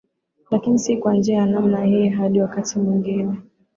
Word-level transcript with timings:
lakini 0.51 0.79
si 0.79 0.97
kwa 0.97 1.13
njia 1.13 1.37
ya 1.37 1.45
namna 1.45 1.83
hii 1.83 2.09
hadi 2.09 2.41
wakati 2.41 2.79
mwingine 2.79 3.35